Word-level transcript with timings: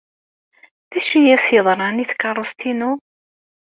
D 0.91 0.93
acu 0.97 1.15
ay 1.19 1.27
as-yeḍran 1.35 2.03
i 2.03 2.05
tkeṛṛust-inu? 2.11 2.91